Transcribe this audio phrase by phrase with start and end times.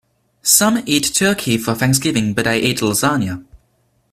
[0.41, 3.45] Some eat turkey for Thanksgiving, but I ate lasagna.